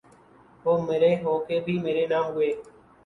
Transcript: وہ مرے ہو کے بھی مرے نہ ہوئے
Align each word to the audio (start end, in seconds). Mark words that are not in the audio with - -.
وہ 0.65 0.73
مرے 0.87 1.11
ہو 1.23 1.37
کے 1.47 1.59
بھی 1.65 1.77
مرے 1.83 2.05
نہ 2.07 2.19
ہوئے 2.27 2.51